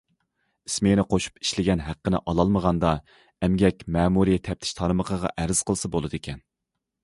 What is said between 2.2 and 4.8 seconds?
ئالالمىغاندا، ئەمگەك مەمۇرىي تەپتىش